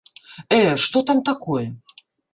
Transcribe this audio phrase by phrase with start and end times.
[0.57, 1.67] Э, што там такое!